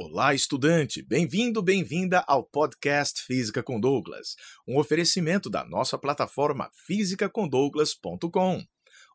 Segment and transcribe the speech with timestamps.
[0.00, 1.02] Olá, estudante!
[1.02, 8.64] Bem-vindo, bem-vinda ao podcast Física com Douglas, um oferecimento da nossa plataforma fisicacondouglas.com.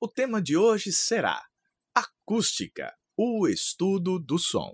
[0.00, 1.44] O tema de hoje será
[1.92, 4.72] Acústica, o estudo do som.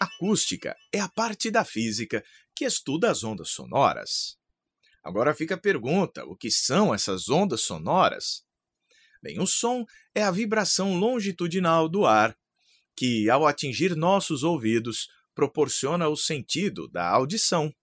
[0.00, 2.24] Acústica é a parte da física
[2.56, 4.38] que estuda as ondas sonoras.
[5.04, 8.45] Agora fica a pergunta: o que são essas ondas sonoras?
[9.26, 9.84] Bem, o som
[10.14, 12.38] é a vibração longitudinal do ar,
[12.96, 17.74] que, ao atingir nossos ouvidos, proporciona o sentido da audição.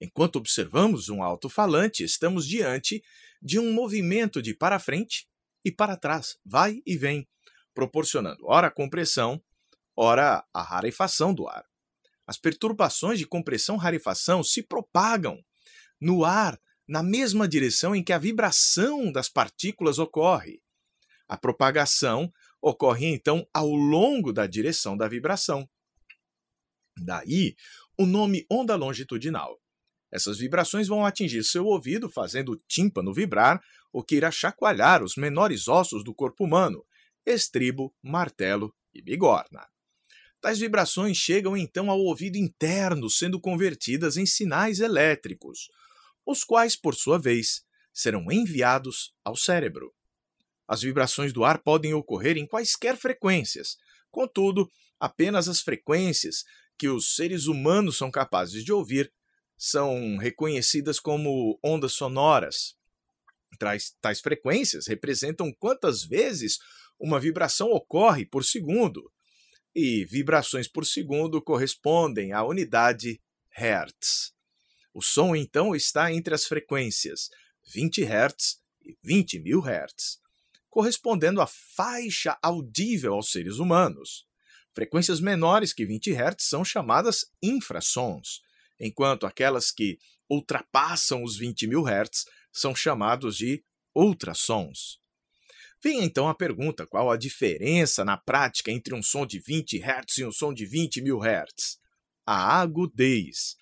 [0.00, 3.02] Enquanto observamos um alto-falante, estamos diante
[3.42, 5.26] de um movimento de para frente
[5.64, 7.26] e para trás, vai e vem,
[7.74, 9.42] proporcionando ora a compressão,
[9.96, 11.64] ora a rarefação do ar.
[12.24, 15.44] As perturbações de compressão-rarefação se propagam
[16.00, 16.56] no ar
[16.88, 20.60] na mesma direção em que a vibração das partículas ocorre.
[21.28, 25.68] A propagação ocorre então ao longo da direção da vibração.
[26.96, 27.54] Daí
[27.98, 29.60] o nome onda longitudinal.
[30.10, 33.60] Essas vibrações vão atingir seu ouvido, fazendo o tímpano vibrar,
[33.92, 36.84] o que irá chacoalhar os menores ossos do corpo humano,
[37.24, 39.66] estribo, martelo e bigorna.
[40.40, 45.68] Tais vibrações chegam então ao ouvido interno, sendo convertidas em sinais elétricos,
[46.24, 49.95] os quais, por sua vez, serão enviados ao cérebro.
[50.68, 53.76] As vibrações do ar podem ocorrer em quaisquer frequências,
[54.10, 56.44] contudo, apenas as frequências
[56.76, 59.12] que os seres humanos são capazes de ouvir
[59.56, 62.76] são reconhecidas como ondas sonoras.
[63.58, 66.58] Tais, frequências representam quantas vezes
[66.98, 69.10] uma vibração ocorre por segundo,
[69.74, 73.20] e vibrações por segundo correspondem à unidade
[73.50, 74.32] Hertz.
[74.92, 77.28] O som, então, está entre as frequências
[77.72, 80.25] 20 Hz e 20 mil Hz
[80.76, 84.26] correspondendo à faixa audível aos seres humanos.
[84.74, 88.42] Frequências menores que 20 Hz são chamadas infrassons,
[88.78, 89.98] enquanto aquelas que
[90.28, 95.00] ultrapassam os 20 mil Hz são chamados de ultrassons.
[95.82, 100.18] Vem então a pergunta: qual a diferença na prática entre um som de 20 Hz
[100.18, 101.78] e um som de 20 mil Hz?
[102.26, 103.56] A agudez.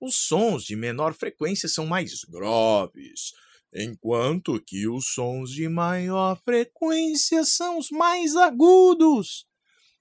[0.00, 3.30] Os sons de menor frequência são mais graves,
[3.76, 9.46] enquanto que os sons de maior frequência são os mais agudos.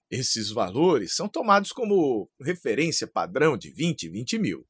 [0.10, 4.66] Esses valores são tomados como referência padrão de 20 e 20 mil.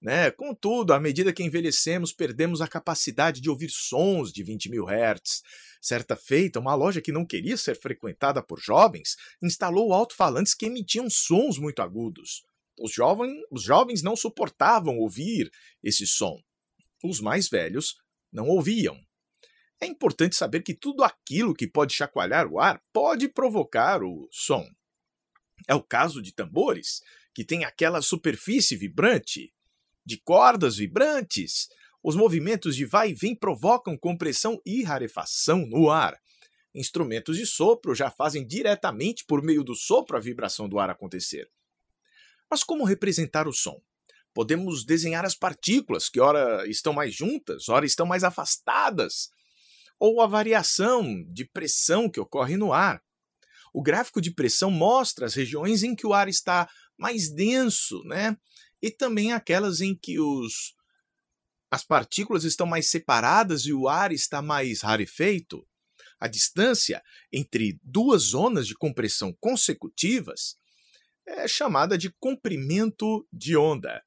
[0.00, 0.30] Né?
[0.30, 5.42] Contudo, à medida que envelhecemos, perdemos a capacidade de ouvir sons de 20 mil hertz.
[5.82, 11.10] Certa feita, uma loja que não queria ser frequentada por jovens instalou alto-falantes que emitiam
[11.10, 12.44] sons muito agudos.
[12.78, 15.50] Os, jovens, os jovens não suportavam ouvir
[15.82, 16.40] esse som.
[17.02, 17.96] Os mais velhos
[18.32, 18.98] não ouviam.
[19.80, 24.66] É importante saber que tudo aquilo que pode chacoalhar o ar pode provocar o som.
[25.66, 27.02] É o caso de tambores,
[27.34, 29.52] que tem aquela superfície vibrante,
[30.04, 31.68] de cordas vibrantes.
[32.02, 36.20] Os movimentos de vai e vem provocam compressão e rarefação no ar.
[36.74, 41.50] Instrumentos de sopro já fazem diretamente por meio do sopro a vibração do ar acontecer.
[42.50, 43.80] Mas como representar o som?
[44.32, 49.30] Podemos desenhar as partículas, que ora estão mais juntas, ora estão mais afastadas,
[49.98, 53.02] ou a variação de pressão que ocorre no ar.
[53.72, 56.68] O gráfico de pressão mostra as regiões em que o ar está
[56.98, 58.36] mais denso, né?
[58.82, 60.74] E também aquelas em que os
[61.70, 65.64] as partículas estão mais separadas e o ar está mais rarefeito.
[66.18, 67.00] A distância
[67.32, 70.56] entre duas zonas de compressão consecutivas
[71.24, 74.02] é chamada de comprimento de onda.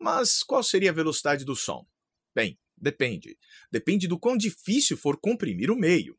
[0.00, 1.86] Mas qual seria a velocidade do som?
[2.34, 3.38] Bem, depende.
[3.70, 6.18] Depende do quão difícil for comprimir o meio.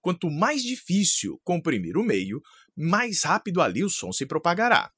[0.00, 2.40] Quanto mais difícil comprimir o meio,
[2.74, 4.90] mais rápido ali o som se propagará.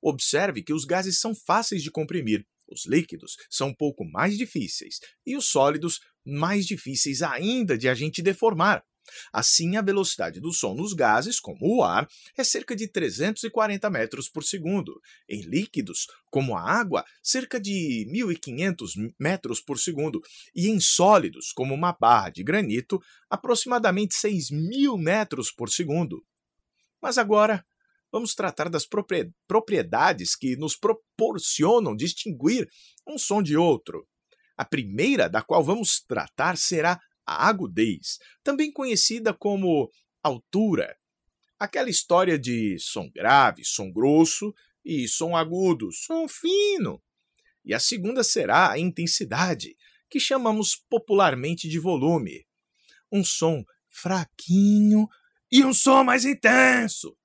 [0.00, 5.00] Observe que os gases são fáceis de comprimir, os líquidos são um pouco mais difíceis
[5.26, 8.84] e os sólidos mais difíceis ainda de a gente deformar.
[9.32, 14.28] Assim, a velocidade do som nos gases, como o ar, é cerca de 340 metros
[14.28, 15.00] por segundo.
[15.28, 20.20] Em líquidos, como a água, cerca de 1.500 metros por segundo.
[20.54, 26.24] E em sólidos, como uma barra de granito, aproximadamente 6.000 metros por segundo.
[27.00, 27.64] Mas agora,
[28.10, 28.86] vamos tratar das
[29.46, 32.68] propriedades que nos proporcionam distinguir
[33.06, 34.06] um som de outro.
[34.56, 39.90] A primeira da qual vamos tratar será a agudez, também conhecida como
[40.22, 40.96] altura.
[41.58, 44.54] Aquela história de som grave, som grosso
[44.84, 47.02] e som agudo, som fino.
[47.64, 49.76] E a segunda será a intensidade,
[50.08, 52.46] que chamamos popularmente de volume.
[53.12, 55.08] Um som fraquinho
[55.50, 57.16] e um som mais intenso.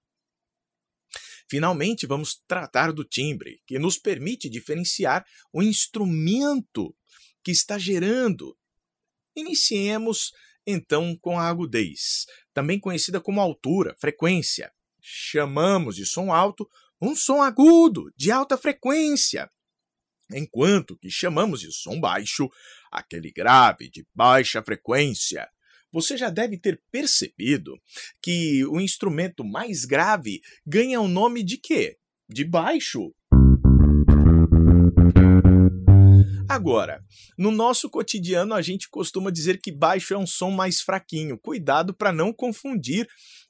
[1.47, 6.95] Finalmente, vamos tratar do timbre, que nos permite diferenciar o instrumento
[7.43, 8.57] que está gerando.
[9.35, 10.31] Iniciemos
[10.65, 14.71] então com a agudez, também conhecida como altura, frequência.
[15.01, 16.69] Chamamos de som alto
[17.01, 19.51] um som agudo, de alta frequência,
[20.31, 22.49] enquanto que chamamos de som baixo
[22.89, 25.49] aquele grave de baixa frequência.
[25.91, 27.77] Você já deve ter percebido
[28.21, 31.97] que o instrumento mais grave ganha o nome de quê?
[32.29, 33.13] De baixo.
[36.53, 37.03] Agora,
[37.35, 41.35] no nosso cotidiano a gente costuma dizer que baixo é um som mais fraquinho.
[41.35, 43.07] Cuidado para não confundir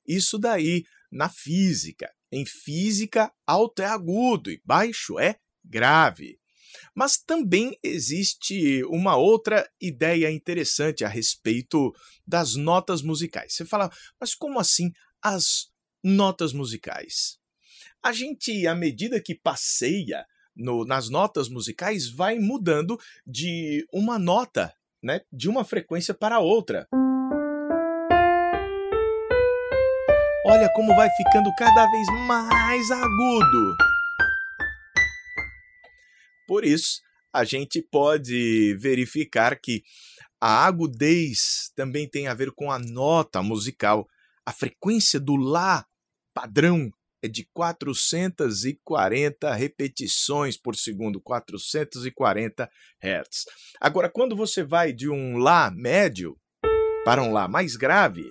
[0.07, 2.09] isso daí na física.
[2.31, 6.39] Em física, alto é agudo e baixo é grave.
[6.95, 11.93] Mas também existe uma outra ideia interessante a respeito
[12.25, 13.53] das notas musicais.
[13.53, 15.67] Você fala, mas como assim as
[16.01, 17.37] notas musicais?
[18.01, 24.73] A gente, à medida que passeia no, nas notas musicais, vai mudando de uma nota,
[25.01, 26.87] né, de uma frequência para outra.
[30.45, 33.75] Olha como vai ficando cada vez mais agudo.
[36.45, 37.01] Por isso,
[37.31, 39.83] a gente pode verificar que
[40.39, 44.05] a agudez também tem a ver com a nota musical.
[44.45, 45.85] A frequência do Lá
[46.33, 46.91] padrão
[47.23, 52.69] é de 440 repetições por segundo, 440
[53.01, 53.45] Hz.
[53.79, 56.35] Agora, quando você vai de um Lá médio
[57.05, 58.29] para um Lá mais grave,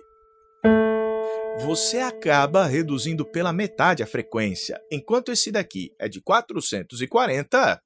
[1.64, 4.80] você acaba reduzindo pela metade a frequência.
[4.90, 7.80] Enquanto esse daqui é de 440,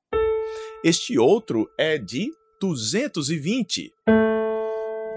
[0.84, 2.30] este outro é de
[2.60, 3.92] 220.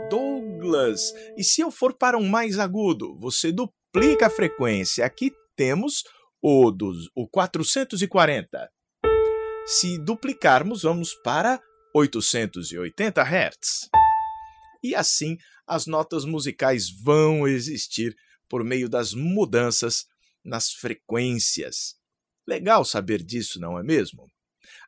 [0.09, 5.05] Douglas, e se eu for para um mais agudo, você duplica a frequência.
[5.05, 6.05] Aqui temos
[6.41, 8.71] o, dos, o 440.
[9.65, 11.59] Se duplicarmos, vamos para
[11.93, 13.89] 880 Hz.
[14.81, 18.15] E assim as notas musicais vão existir
[18.47, 20.05] por meio das mudanças
[20.45, 21.95] nas frequências.
[22.47, 24.31] Legal saber disso, não é mesmo?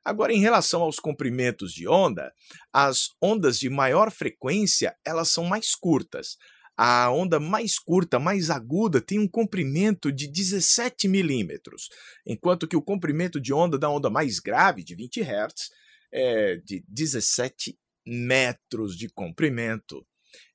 [0.05, 2.31] Agora, em relação aos comprimentos de onda,
[2.71, 6.37] as ondas de maior frequência elas são mais curtas.
[6.83, 11.89] A onda mais curta, mais aguda, tem um comprimento de 17 milímetros,
[12.25, 15.69] enquanto que o comprimento de onda da onda mais grave, de 20 Hz,
[16.11, 20.03] é de 17 metros de comprimento.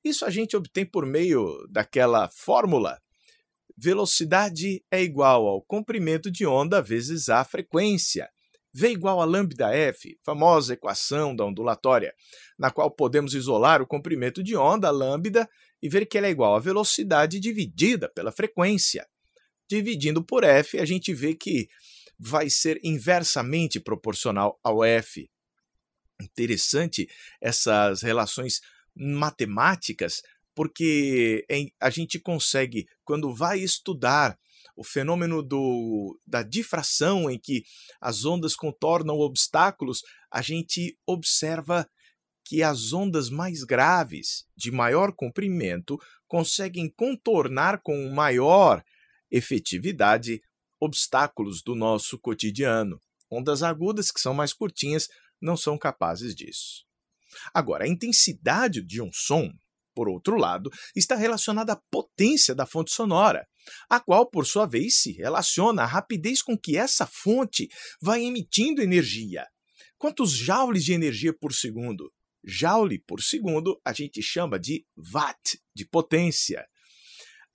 [0.03, 2.99] Isso a gente obtém por meio daquela fórmula
[3.77, 8.29] velocidade é igual ao comprimento de onda vezes a frequência.
[8.79, 12.13] V igual a lambda f, famosa equação da ondulatória,
[12.59, 15.49] na qual podemos isolar o comprimento de onda, lambda,
[15.81, 19.07] e ver que ela é igual à velocidade dividida pela frequência.
[19.67, 21.67] Dividindo por f, a gente vê que
[22.19, 25.27] vai ser inversamente proporcional ao f.
[26.21, 27.09] Interessante
[27.41, 28.61] essas relações
[28.95, 30.21] matemáticas,
[30.53, 31.47] porque
[31.79, 34.37] a gente consegue, quando vai estudar
[34.77, 37.63] o fenômeno do, da difração, em que
[37.99, 41.89] as ondas contornam obstáculos, a gente observa
[42.45, 45.97] que as ondas mais graves, de maior comprimento,
[46.27, 48.83] conseguem contornar com maior
[49.31, 50.41] efetividade
[50.79, 53.01] obstáculos do nosso cotidiano.
[53.29, 55.07] Ondas agudas, que são mais curtinhas,
[55.41, 56.85] não são capazes disso.
[57.53, 59.51] Agora, a intensidade de um som
[59.97, 63.47] por outro lado, está relacionada à potência da fonte sonora,
[63.89, 67.69] a qual, por sua vez, se relaciona à rapidez com que essa fonte
[68.01, 69.45] vai emitindo energia.
[69.97, 72.11] Quantos joules de energia por segundo?
[72.43, 76.65] Joule por segundo a gente chama de watt, de potência.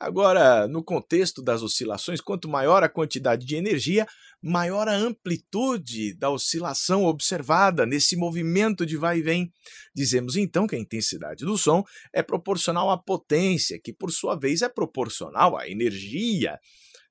[0.02, 4.04] Agora, no contexto das oscilações, quanto maior a quantidade de energia,
[4.42, 9.52] maior a amplitude da oscilação observada nesse movimento de vai e vem.
[9.94, 14.60] Dizemos então que a intensidade do som é proporcional à potência, que por sua vez
[14.60, 16.58] é proporcional à energia,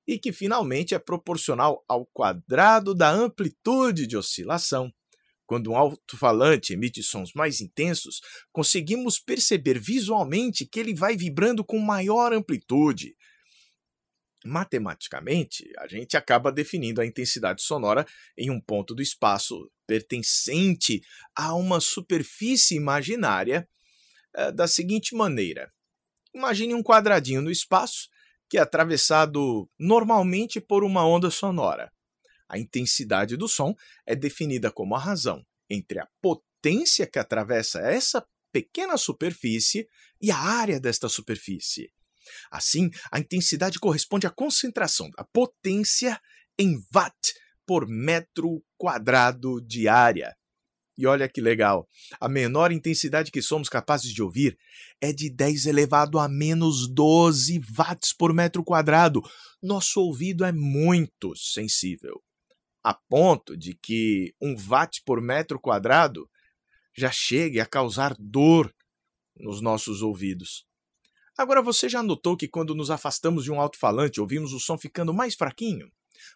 [0.06, 4.92] e que finalmente é proporcional ao quadrado da amplitude de oscilação.
[5.52, 8.22] Quando um alto-falante emite sons mais intensos,
[8.54, 13.18] conseguimos perceber visualmente que ele vai vibrando com maior amplitude.
[14.46, 21.02] Matematicamente, a gente acaba definindo a intensidade sonora em um ponto do espaço pertencente
[21.36, 23.68] a uma superfície imaginária
[24.34, 25.70] eh, da seguinte maneira:
[26.34, 28.08] imagine um quadradinho no espaço
[28.50, 31.92] que é atravessado normalmente por uma onda sonora.
[32.52, 33.74] A intensidade do som
[34.06, 39.88] é definida como a razão entre a potência que atravessa essa pequena superfície
[40.20, 41.90] e a área desta superfície.
[42.52, 46.20] Assim, a intensidade corresponde à concentração da potência
[46.60, 47.34] em watt
[47.66, 50.36] por metro quadrado de área.
[50.98, 51.88] E olha que legal,
[52.20, 54.58] a menor intensidade que somos capazes de ouvir
[55.00, 59.22] é de 10 elevado a menos 12 watts por metro quadrado.
[59.64, 62.22] Nosso ouvido é muito sensível,
[62.84, 66.30] a ponto de que um watt por metro quadrado
[66.96, 68.74] já chegue a causar dor
[69.36, 70.66] nos nossos ouvidos.
[71.38, 75.14] Agora você já notou que quando nos afastamos de um alto-falante ouvimos o som ficando
[75.14, 75.92] mais fraquinho?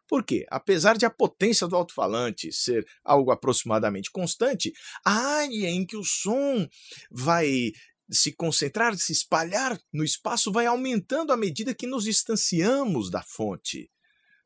[0.08, 4.74] Porque, apesar de a potência do alto-falante ser algo aproximadamente constante,
[5.04, 6.68] a área em que o som
[7.12, 7.72] vai
[8.10, 13.90] se concentrar, se espalhar no espaço vai aumentando à medida que nos distanciamos da fonte.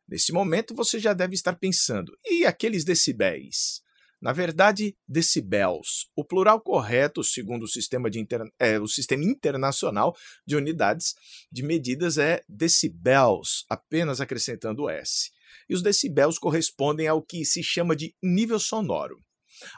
[0.10, 3.82] Nesse momento você já deve estar pensando: e aqueles decibéis?
[4.20, 6.10] Na verdade, decibels.
[6.14, 8.42] O plural correto, segundo o sistema, de inter...
[8.60, 10.14] é, o sistema internacional
[10.46, 11.14] de unidades
[11.50, 15.30] de medidas, é decibels, apenas acrescentando o S.
[15.70, 19.24] E os decibels correspondem ao que se chama de nível sonoro.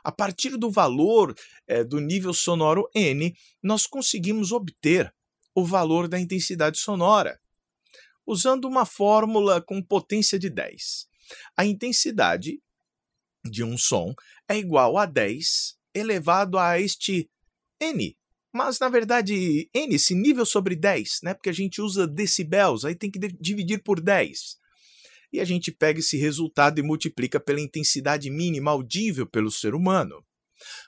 [0.03, 1.35] A partir do valor
[1.67, 5.13] é, do nível sonoro N, nós conseguimos obter
[5.53, 7.39] o valor da intensidade sonora,
[8.31, 11.05] usando uma fórmula com potência de 10.
[11.57, 12.61] A intensidade
[13.43, 14.13] de um som
[14.47, 17.29] é igual a 10 elevado a este
[17.79, 18.17] n.
[18.53, 21.33] Mas, na verdade, n, esse nível sobre 10, né?
[21.33, 24.57] porque a gente usa decibels, aí tem que dividir por 10.
[25.33, 30.25] E a gente pega esse resultado e multiplica pela intensidade mínima audível pelo ser humano.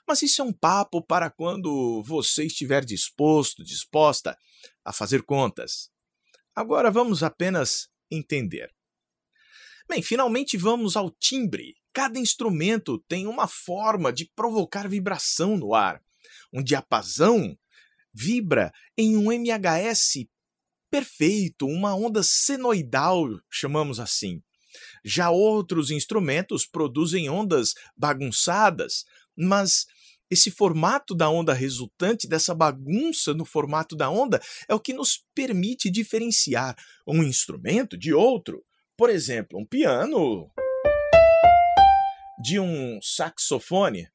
[0.06, 4.36] Mas isso é um papo para quando você estiver disposto, disposta
[4.84, 5.90] a fazer contas.
[6.54, 8.70] Agora vamos apenas entender.
[9.88, 11.74] Bem, finalmente vamos ao timbre.
[11.92, 16.00] Cada instrumento tem uma forma de provocar vibração no ar.
[16.52, 17.56] Um diapasão
[18.12, 20.26] vibra em um MHS
[20.90, 24.40] perfeito, uma onda senoidal, chamamos assim.
[25.04, 29.04] Já outros instrumentos produzem ondas bagunçadas,
[29.36, 29.86] mas
[30.34, 35.24] esse formato da onda resultante dessa bagunça no formato da onda é o que nos
[35.32, 36.76] permite diferenciar
[37.06, 38.62] um instrumento de outro.
[38.96, 40.50] Por exemplo, um piano
[42.42, 44.08] de um saxofone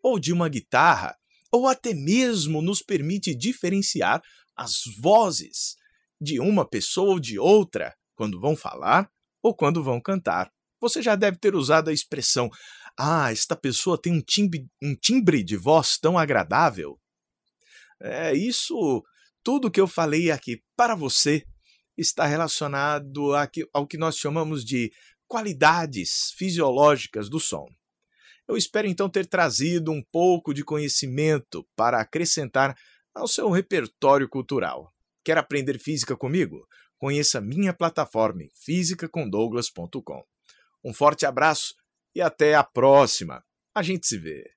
[0.00, 1.16] ou de uma guitarra,
[1.52, 4.22] ou até mesmo nos permite diferenciar
[4.56, 5.74] as vozes
[6.20, 9.10] de uma pessoa ou de outra quando vão falar
[9.42, 10.52] ou quando vão cantar.
[10.80, 12.48] Você já deve ter usado a expressão:
[12.98, 16.98] Ah, esta pessoa tem um timbre, um timbre de voz tão agradável.
[18.00, 19.04] É isso,
[19.44, 21.44] tudo que eu falei aqui para você
[21.96, 23.32] está relacionado
[23.72, 24.92] ao que nós chamamos de
[25.28, 27.66] qualidades fisiológicas do som.
[28.48, 32.76] Eu espero então ter trazido um pouco de conhecimento para acrescentar
[33.14, 34.92] ao seu repertório cultural.
[35.22, 36.66] Quer aprender física comigo?
[36.96, 40.24] Conheça minha plataforma fisicacondouglas.com.
[40.82, 41.74] Um forte abraço
[42.18, 43.44] e até a próxima.
[43.72, 44.50] A gente se vê.